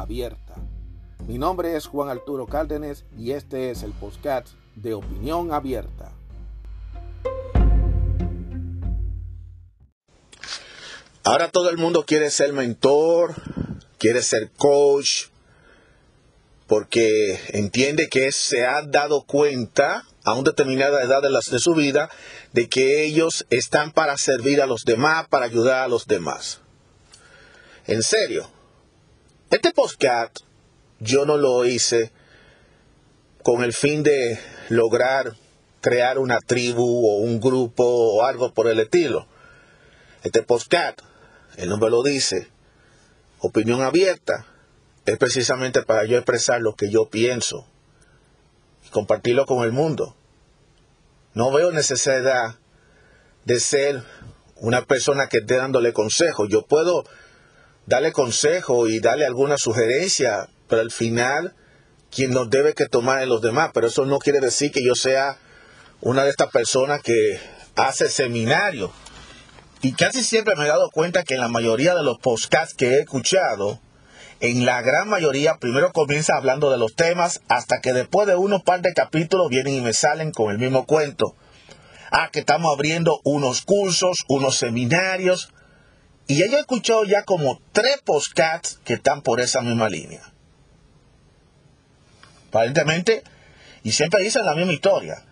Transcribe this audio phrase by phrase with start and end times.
[0.00, 0.54] abierta.
[1.26, 6.12] Mi nombre es Juan Arturo Cárdenas y este es el podcast de Opinión Abierta.
[11.22, 13.34] Ahora todo el mundo quiere ser mentor,
[13.98, 15.28] quiere ser coach,
[16.66, 21.74] porque entiende que se ha dado cuenta a una determinada edad de, las, de su
[21.74, 22.10] vida
[22.52, 26.60] de que ellos están para servir a los demás, para ayudar a los demás.
[27.86, 28.50] En serio,
[29.50, 30.40] este podcast
[31.00, 32.12] yo no lo hice
[33.42, 35.34] con el fin de lograr
[35.80, 39.26] crear una tribu o un grupo o algo por el estilo.
[40.22, 41.00] Este podcast,
[41.56, 42.48] el nombre lo dice,
[43.38, 44.46] opinión abierta,
[45.04, 47.66] es precisamente para yo expresar lo que yo pienso
[48.86, 50.16] y compartirlo con el mundo.
[51.34, 52.56] No veo necesidad
[53.44, 54.02] de ser
[54.56, 56.46] una persona que esté dándole consejo.
[56.46, 57.04] Yo puedo
[57.86, 61.54] darle consejo y darle alguna sugerencia, pero al final
[62.14, 63.70] quien nos debe que tomar es los demás.
[63.74, 65.38] Pero eso no quiere decir que yo sea
[66.00, 67.40] una de estas personas que
[67.76, 68.92] hace seminario.
[69.82, 72.90] Y casi siempre me he dado cuenta que en la mayoría de los podcasts que
[72.90, 73.80] he escuchado,
[74.40, 78.62] en la gran mayoría primero comienza hablando de los temas hasta que después de unos
[78.62, 81.36] par de capítulos vienen y me salen con el mismo cuento.
[82.10, 85.52] Ah, que estamos abriendo unos cursos, unos seminarios.
[86.26, 90.22] Y he escuchado ya como tres podcasts que están por esa misma línea.
[92.48, 93.22] Aparentemente,
[93.82, 95.22] y siempre dicen la misma historia.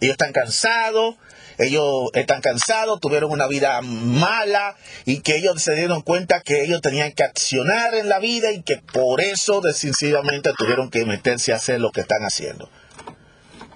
[0.00, 1.16] Ellos están cansados,
[1.58, 6.80] ellos están cansados, tuvieron una vida mala y que ellos se dieron cuenta que ellos
[6.80, 11.56] tenían que accionar en la vida y que por eso decisivamente tuvieron que meterse a
[11.56, 12.70] hacer lo que están haciendo.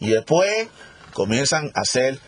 [0.00, 0.68] Y después
[1.12, 2.18] comienzan a hacer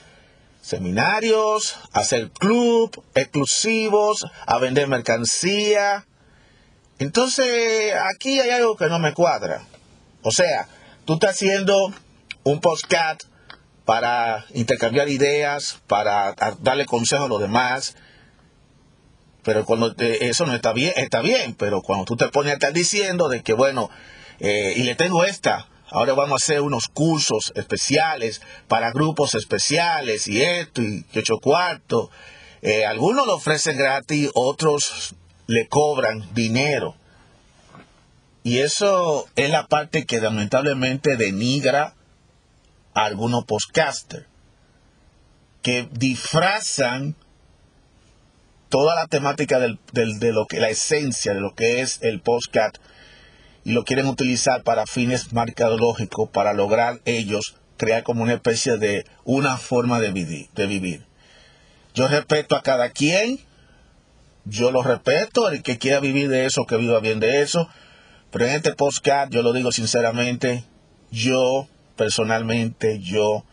[0.68, 6.06] seminarios, hacer club exclusivos, a vender mercancía.
[6.98, 9.62] Entonces, aquí hay algo que no me cuadra.
[10.22, 10.68] O sea,
[11.06, 11.90] tú estás haciendo
[12.44, 13.22] un podcast
[13.86, 17.96] para intercambiar ideas, para darle consejos a los demás.
[19.44, 22.74] Pero cuando eso no está bien, está bien, pero cuando tú te pones a estar
[22.74, 23.88] diciendo de que, bueno,
[24.40, 30.26] eh, y le tengo esta, ahora vamos a hacer unos cursos especiales para grupos especiales
[30.28, 32.10] y esto y ocho cuartos.
[32.62, 35.14] Eh, algunos lo ofrecen gratis, otros
[35.46, 36.94] le cobran dinero.
[38.42, 41.94] Y eso es la parte que lamentablemente denigra
[42.94, 44.26] algunos podcasters
[45.62, 47.16] que disfrazan
[48.68, 52.78] toda la temática del, de lo que la esencia de lo que es el podcast
[53.72, 59.56] lo quieren utilizar para fines mercadológicos para lograr ellos crear como una especie de una
[59.56, 61.06] forma de vivir, de vivir.
[61.94, 63.38] Yo respeto a cada quien,
[64.44, 67.68] yo lo respeto, el que quiera vivir de eso, que viva bien de eso,
[68.30, 70.64] pero en este podcast yo lo digo sinceramente,
[71.10, 73.44] yo personalmente yo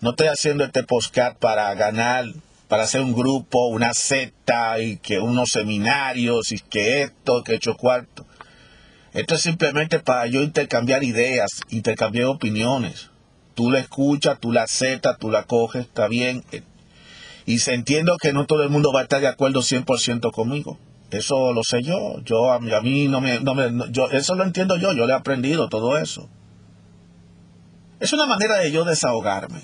[0.00, 2.26] no estoy haciendo este postcard para ganar,
[2.68, 7.76] para hacer un grupo, una secta y que unos seminarios y que esto, que hecho
[7.76, 8.26] cuarto.
[9.12, 13.10] Esto es simplemente para yo intercambiar ideas, intercambiar opiniones.
[13.54, 16.44] Tú la escuchas, tú la aceptas, tú la coges, está bien.
[17.46, 20.78] Y se entiendo que no todo el mundo va a estar de acuerdo 100% conmigo.
[21.10, 22.20] Eso lo sé yo.
[22.24, 24.92] Yo a mí, no me, no me yo, eso lo entiendo yo.
[24.92, 26.28] Yo le he aprendido todo eso.
[28.00, 29.62] Es una manera de yo desahogarme.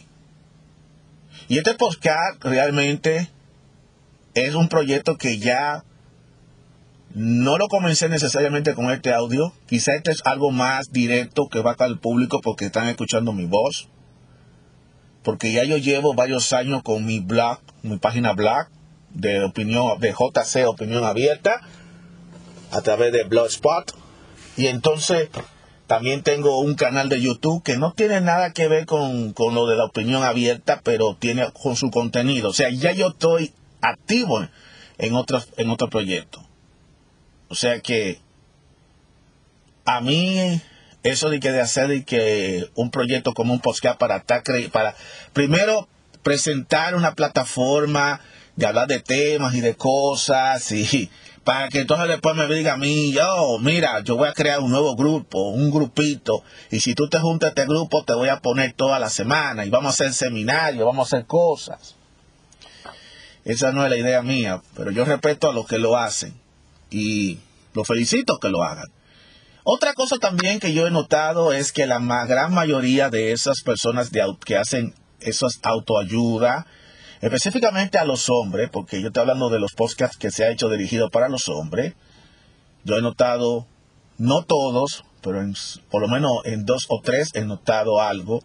[1.48, 3.30] Y este podcast realmente
[4.34, 5.84] es un proyecto que ya
[7.14, 9.52] no lo comencé necesariamente con este audio.
[9.66, 13.88] Quizá este es algo más directo que va al público porque están escuchando mi voz.
[15.22, 18.66] Porque ya yo llevo varios años con mi blog, mi página blog
[19.10, 21.60] de opinión, de JC Opinión Abierta,
[22.72, 23.92] a través de Blogspot.
[24.56, 25.28] Y entonces
[25.86, 29.76] también tengo un canal de YouTube que no tiene nada que ver con, lo de
[29.76, 32.48] la opinión abierta, pero tiene con su contenido.
[32.48, 34.50] O sea, ya yo estoy activo en
[34.98, 36.43] en otro proyecto.
[37.54, 38.18] O sea que
[39.84, 40.60] a mí
[41.04, 44.42] eso de que de hacer de que un proyecto como un podcast para estar
[44.72, 44.96] para
[45.32, 45.86] primero
[46.24, 48.20] presentar una plataforma
[48.56, 51.08] de hablar de temas y de cosas y
[51.44, 54.72] para que entonces después me diga a mí, yo, mira, yo voy a crear un
[54.72, 56.42] nuevo grupo, un grupito,
[56.72, 59.64] y si tú te juntas a este grupo, te voy a poner toda la semana,
[59.64, 61.94] y vamos a hacer seminarios, vamos a hacer cosas.
[63.44, 66.34] Esa no es la idea mía, pero yo respeto a los que lo hacen,
[66.94, 67.40] y
[67.74, 68.86] los felicito que lo hagan.
[69.64, 74.10] Otra cosa también que yo he notado es que la gran mayoría de esas personas
[74.10, 76.66] que hacen esas autoayuda,
[77.20, 80.68] específicamente a los hombres, porque yo estoy hablando de los podcasts que se ha hecho
[80.68, 81.94] dirigido para los hombres,
[82.84, 83.66] yo he notado,
[84.18, 85.42] no todos, pero
[85.90, 88.40] por lo menos en dos o tres he notado algo,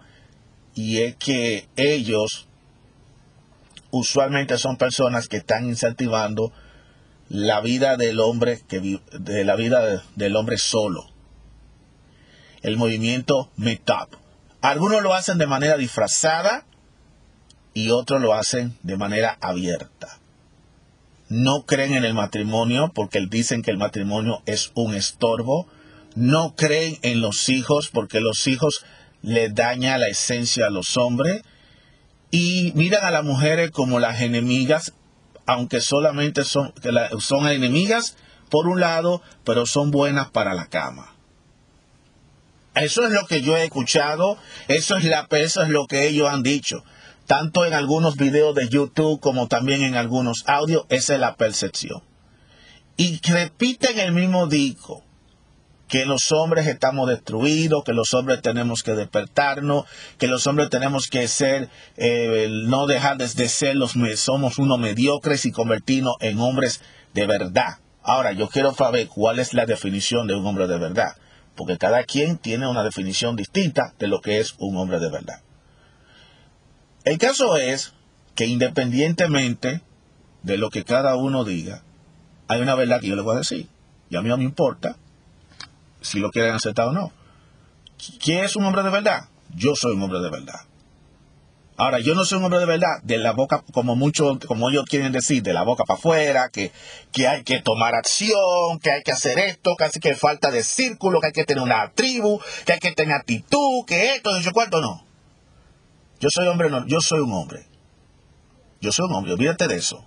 [0.73, 2.47] y es que ellos
[3.91, 6.51] usualmente son personas que están incentivando
[7.29, 11.05] la vida del hombre que de la vida del hombre solo.
[12.61, 14.15] El movimiento Meetup.
[14.61, 16.65] Algunos lo hacen de manera disfrazada
[17.73, 20.19] y otros lo hacen de manera abierta.
[21.29, 25.67] No creen en el matrimonio porque dicen que el matrimonio es un estorbo.
[26.15, 28.83] No creen en los hijos porque los hijos
[29.21, 31.43] le daña la esencia a los hombres.
[32.31, 34.93] Y miran a las mujeres como las enemigas,
[35.49, 36.71] aunque solamente son,
[37.19, 38.17] son enemigas
[38.51, 41.15] por un lado, pero son buenas para la cama.
[42.75, 44.37] Eso es lo que yo he escuchado,
[44.67, 46.83] eso es, la, eso es lo que ellos han dicho
[47.25, 52.01] tanto en algunos videos de YouTube como también en algunos audios, esa es la percepción.
[52.97, 55.03] Y repiten el mismo dico,
[55.89, 59.85] que los hombres estamos destruidos, que los hombres tenemos que despertarnos,
[60.19, 65.45] que los hombres tenemos que ser, eh, no dejar de, ser los, somos unos mediocres
[65.45, 66.81] y convertirnos en hombres
[67.15, 67.79] de verdad.
[68.03, 71.17] Ahora, yo quiero saber cuál es la definición de un hombre de verdad,
[71.55, 75.41] porque cada quien tiene una definición distinta de lo que es un hombre de verdad.
[77.03, 77.93] El caso es
[78.35, 79.81] que independientemente
[80.43, 81.83] de lo que cada uno diga,
[82.47, 83.67] hay una verdad que yo les voy a decir.
[84.11, 84.95] Y a mí no me importa
[86.01, 87.11] si lo quieren aceptar o no.
[88.23, 89.29] ¿Quién es un hombre de verdad?
[89.55, 90.61] Yo soy un hombre de verdad.
[91.79, 94.83] Ahora, yo no soy un hombre de verdad de la boca, como muchos, como ellos
[94.83, 96.73] quieren decir, de la boca para afuera, que,
[97.13, 101.21] que hay que tomar acción, que hay que hacer esto, casi que falta de círculo,
[101.21, 104.81] que hay que tener una tribu, que hay que tener actitud, que esto, yo cuarto
[104.81, 105.05] no.
[106.19, 107.65] Yo soy hombre, no, yo soy un hombre.
[108.81, 110.05] Yo soy un hombre, olvídate de eso.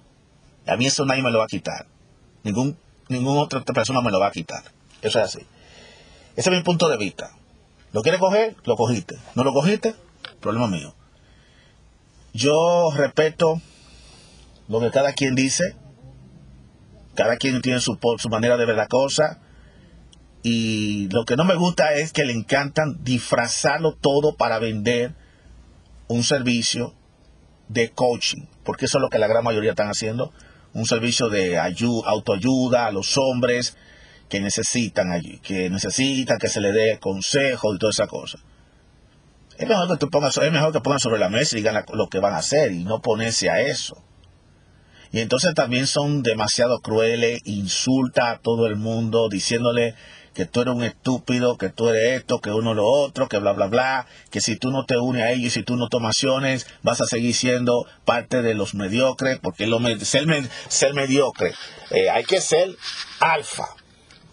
[0.67, 1.87] A mí eso nadie me lo va a quitar.
[2.43, 2.77] Ningún,
[3.09, 4.63] ninguna otra persona me lo va a quitar.
[5.01, 5.47] Eso es así.
[6.37, 7.37] Ese es mi punto de vista.
[7.93, 8.57] ¿Lo quieres coger?
[8.65, 9.17] Lo cogiste.
[9.35, 9.95] ¿No lo cogiste?
[10.41, 10.95] Problema mío.
[12.33, 13.61] Yo respeto
[14.69, 15.77] lo que cada quien dice.
[17.15, 19.41] Cada quien tiene su, su manera de ver la cosa.
[20.43, 25.15] Y lo que no me gusta es que le encantan disfrazarlo todo para vender
[26.09, 26.95] un servicio
[27.69, 30.33] de coaching, porque eso es lo que la gran mayoría están haciendo,
[30.75, 33.77] un servicio de ayuda, autoayuda a los hombres
[34.33, 38.39] que necesitan allí, que necesitan que se le dé consejo y toda esa cosa.
[39.59, 42.09] Es mejor que tú pongas, es mejor que pongan sobre la mesa y digan lo
[42.09, 44.03] que van a hacer y no ponerse a eso.
[45.13, 49.97] Y entonces también son demasiado crueles, insulta a todo el mundo diciéndole
[50.33, 53.53] que tú eres un estúpido, que tú eres esto, que uno lo otro, que bla,
[53.53, 56.67] bla, bla, que si tú no te unes a ellos si tú no tomas acciones,
[56.83, 60.25] vas a seguir siendo parte de los mediocres, porque lo, ser,
[60.69, 61.53] ser mediocre,
[61.91, 62.71] eh, hay que ser
[63.21, 63.77] alfa,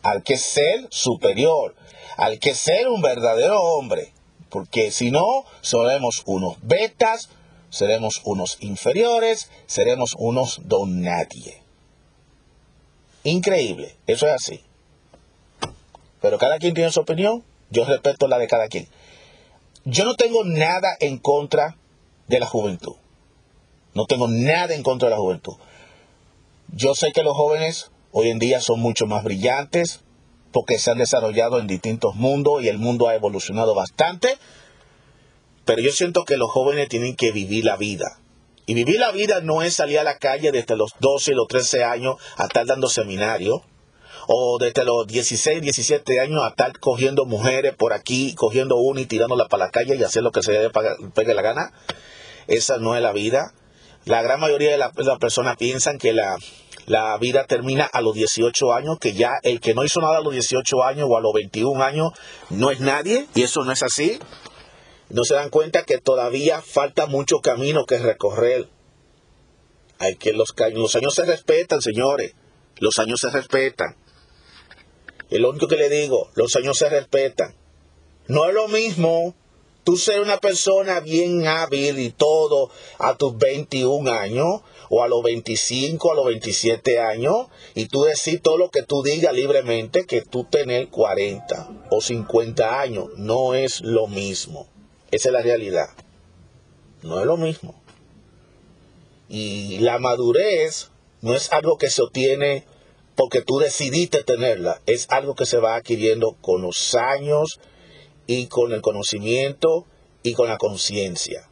[0.01, 1.75] hay que ser superior,
[2.17, 4.13] hay que ser un verdadero hombre,
[4.49, 7.29] porque si no, seremos unos betas,
[7.69, 11.61] seremos unos inferiores, seremos unos don nadie.
[13.23, 14.63] Increíble, eso es así.
[16.21, 18.87] Pero cada quien tiene su opinión, yo respeto la de cada quien.
[19.85, 21.77] Yo no tengo nada en contra
[22.27, 22.95] de la juventud.
[23.93, 25.55] No tengo nada en contra de la juventud.
[26.69, 30.01] Yo sé que los jóvenes hoy en día son mucho más brillantes
[30.51, 34.37] porque se han desarrollado en distintos mundos y el mundo ha evolucionado bastante.
[35.65, 38.19] Pero yo siento que los jóvenes tienen que vivir la vida.
[38.65, 41.47] Y vivir la vida no es salir a la calle desde los 12 y los
[41.47, 43.61] 13 años a estar dando seminarios
[44.27, 49.05] o desde los 16, 17 años a estar cogiendo mujeres por aquí, cogiendo una y
[49.05, 50.69] tirándola para la calle y hacer lo que se le
[51.15, 51.73] pegue la gana.
[52.45, 53.53] Esa no es la vida.
[54.05, 56.37] La gran mayoría de las personas piensan que la,
[56.89, 60.21] la vida termina a los 18 años, que ya el que no hizo nada a
[60.21, 62.13] los 18 años o a los 21 años
[62.49, 64.17] no es nadie, y eso no es así.
[65.09, 68.69] No se dan cuenta que todavía falta mucho camino que recorrer.
[69.99, 72.33] Hay que los, los años se respetan, señores.
[72.79, 73.95] Los años se respetan.
[75.29, 77.53] Y lo único que le digo, los años se respetan.
[78.27, 79.35] No es lo mismo
[79.83, 85.23] tú ser una persona bien hábil y todo a tus 21 años o a los
[85.23, 90.21] 25, a los 27 años y tú decir todo lo que tú digas libremente que
[90.21, 93.07] tú tener 40 o 50 años.
[93.17, 94.67] No es lo mismo.
[95.11, 95.89] Esa es la realidad.
[97.01, 97.75] No es lo mismo.
[99.27, 100.89] Y la madurez
[101.21, 102.65] no es algo que se obtiene
[103.15, 107.59] porque tú decidiste tenerla, es algo que se va adquiriendo con los años
[108.29, 109.87] y con el conocimiento
[110.21, 111.49] y con la conciencia.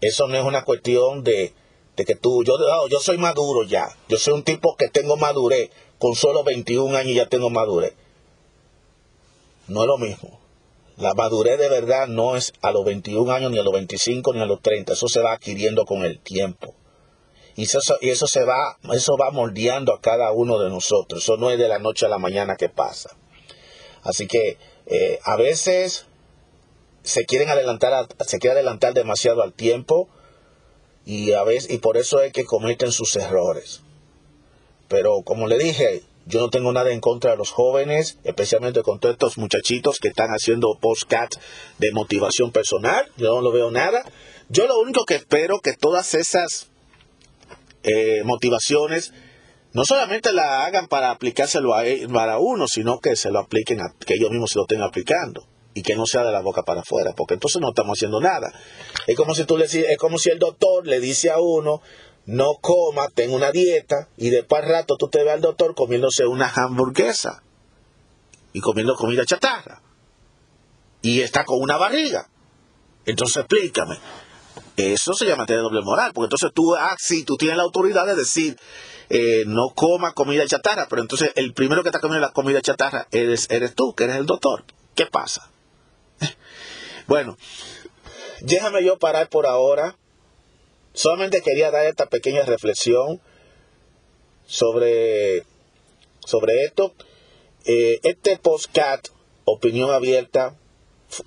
[0.00, 1.52] Eso no es una cuestión de,
[1.96, 2.54] que tú, yo,
[2.88, 7.16] yo soy maduro ya, yo soy un tipo que tengo madurez, con solo 21 años
[7.16, 7.94] ya tengo madurez.
[9.66, 10.38] No es lo mismo.
[10.96, 14.40] La madurez de verdad no es a los 21 años, ni a los 25, ni
[14.40, 14.92] a los 30.
[14.92, 16.72] Eso se va adquiriendo con el tiempo.
[17.56, 21.24] Y eso, y eso se va, eso va moldeando a cada uno de nosotros.
[21.24, 23.16] Eso no es de la noche a la mañana que pasa.
[24.02, 24.56] Así que
[24.86, 26.06] eh, a veces
[27.02, 30.08] se quieren adelantar, se quiere adelantar demasiado al tiempo
[31.04, 33.82] y a veces, y por eso es que cometen sus errores.
[34.88, 39.00] Pero como le dije, yo no tengo nada en contra de los jóvenes, especialmente con
[39.00, 41.38] todos estos muchachitos que están haciendo postcats
[41.78, 43.10] de motivación personal.
[43.16, 44.04] Yo no lo veo nada.
[44.48, 46.68] Yo lo único que espero que todas esas
[47.82, 49.12] eh, motivaciones
[49.72, 53.80] no solamente la hagan para aplicárselo a, e, para uno, sino que se lo apliquen
[53.80, 56.62] a que ellos mismos se lo estén aplicando y que no sea de la boca
[56.62, 58.52] para afuera, porque entonces no estamos haciendo nada.
[59.06, 61.80] Es como si tú le es como si el doctor le dice a uno,
[62.26, 66.52] no coma, ten una dieta, y después rato tú te ves al doctor comiéndose una
[66.52, 67.42] hamburguesa
[68.52, 69.82] y comiendo comida chatarra.
[71.02, 72.28] Y está con una barriga.
[73.06, 73.96] Entonces explícame.
[74.76, 78.06] Eso se llama tener doble moral, porque entonces tú, ah, sí, tú tienes la autoridad
[78.06, 78.56] de decir,
[79.10, 83.06] eh, no coma comida chatarra, pero entonces el primero que está comiendo la comida chatarra
[83.10, 84.64] eres, eres tú, que eres el doctor.
[84.94, 85.50] ¿Qué pasa?
[87.06, 87.36] bueno,
[88.40, 89.96] déjame yo parar por ahora.
[90.92, 93.20] Solamente quería dar esta pequeña reflexión
[94.46, 95.44] sobre,
[96.24, 96.94] sobre esto.
[97.64, 99.08] Eh, este postcat,
[99.44, 100.56] opinión abierta,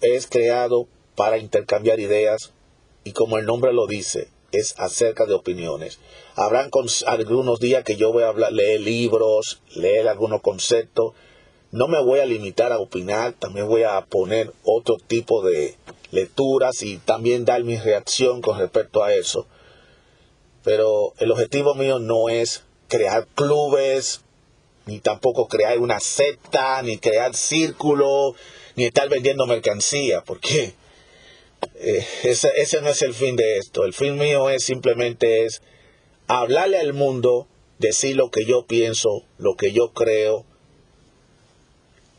[0.01, 2.53] es creado para intercambiar ideas
[3.03, 5.99] y como el nombre lo dice, es acerca de opiniones.
[6.35, 6.69] Habrán
[7.07, 11.13] algunos días que yo voy a hablar, leer libros, leer algunos conceptos.
[11.71, 15.75] No me voy a limitar a opinar, también voy a poner otro tipo de
[16.11, 19.47] lecturas y también dar mi reacción con respecto a eso.
[20.63, 24.21] Pero el objetivo mío no es crear clubes,
[24.85, 28.35] ni tampoco crear una secta, ni crear círculos,
[28.75, 30.73] ni estar vendiendo mercancía, porque
[31.75, 33.85] eh, ese, ese, no es el fin de esto.
[33.85, 35.61] El fin mío es simplemente es
[36.27, 37.47] hablarle al mundo,
[37.79, 40.45] decir lo que yo pienso, lo que yo creo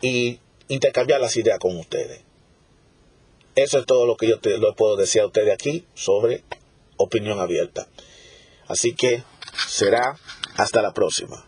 [0.00, 2.22] y intercambiar las ideas con ustedes.
[3.54, 6.42] Eso es todo lo que yo te, lo puedo decir a ustedes aquí sobre
[6.96, 7.88] opinión abierta.
[8.66, 9.22] Así que
[9.68, 10.18] será
[10.56, 11.44] hasta la próxima.